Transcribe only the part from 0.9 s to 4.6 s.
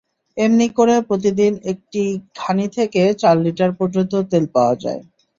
প্রতিদিন একটি ঘানি থেকে চার লিটার পর্যন্তু তেল